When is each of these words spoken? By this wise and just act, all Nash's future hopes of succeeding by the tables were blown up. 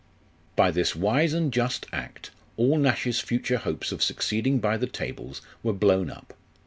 By 0.55 0.71
this 0.71 0.95
wise 0.95 1.31
and 1.31 1.53
just 1.53 1.85
act, 1.93 2.31
all 2.57 2.79
Nash's 2.79 3.19
future 3.19 3.57
hopes 3.59 3.91
of 3.91 4.01
succeeding 4.01 4.57
by 4.57 4.75
the 4.77 4.87
tables 4.87 5.43
were 5.61 5.73
blown 5.73 6.09
up. 6.09 6.33